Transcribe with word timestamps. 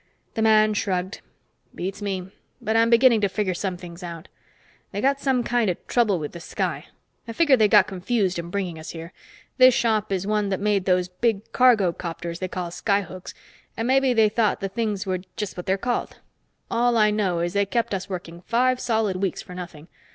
The 0.33 0.41
man 0.41 0.73
shrugged. 0.73 1.21
"Beats 1.75 2.01
me. 2.01 2.31
But 2.59 2.75
I'm 2.75 2.89
beginning 2.89 3.21
to 3.21 3.29
figure 3.29 3.53
some 3.53 3.77
things 3.77 4.01
out. 4.01 4.29
They've 4.91 4.99
got 4.99 5.19
some 5.19 5.43
kind 5.43 5.69
of 5.69 5.77
trouble 5.85 6.17
with 6.17 6.31
the 6.31 6.39
sky. 6.39 6.87
I 7.27 7.33
figure 7.33 7.55
they 7.55 7.67
got 7.67 7.85
confused 7.85 8.39
in 8.39 8.49
bringing 8.49 8.79
us 8.79 8.89
here. 8.93 9.13
This 9.59 9.75
shop 9.75 10.11
is 10.11 10.25
one 10.25 10.49
that 10.49 10.59
made 10.59 10.85
those 10.85 11.07
big 11.07 11.51
cargo 11.51 11.91
copters 11.93 12.39
they 12.39 12.47
call 12.47 12.71
'Sky 12.71 13.03
Hooks' 13.03 13.35
and 13.77 13.87
maybe 13.87 14.11
they 14.11 14.27
thought 14.27 14.59
the 14.59 14.69
things 14.69 15.05
were 15.05 15.19
just 15.37 15.55
what 15.55 15.67
they're 15.67 15.77
called. 15.77 16.17
All 16.71 16.97
I 16.97 17.11
know 17.11 17.41
is 17.41 17.53
they 17.53 17.67
kept 17.67 17.93
us 17.93 18.09
working 18.09 18.41
five 18.47 18.79
solid 18.79 19.17
weeks 19.17 19.43
for 19.43 19.53
nothing. 19.53 19.87